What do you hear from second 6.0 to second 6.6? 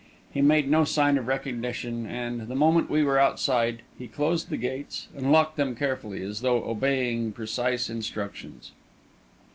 as